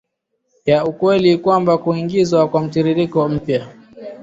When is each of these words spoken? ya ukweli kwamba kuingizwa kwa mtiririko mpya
ya 0.65 0.85
ukweli 0.85 1.37
kwamba 1.37 1.77
kuingizwa 1.77 2.47
kwa 2.49 2.61
mtiririko 2.61 3.29
mpya 3.29 3.67